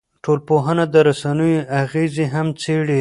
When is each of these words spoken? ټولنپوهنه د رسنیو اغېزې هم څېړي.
ټولنپوهنه 0.23 0.85
د 0.93 0.95
رسنیو 1.09 1.67
اغېزې 1.81 2.25
هم 2.33 2.47
څېړي. 2.61 2.99